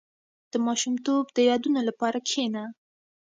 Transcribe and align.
•د 0.51 0.53
ماشومتوب 0.65 1.25
د 1.31 1.37
یادونو 1.49 1.79
لپاره 1.89 2.17
کښېنه. 2.27 2.63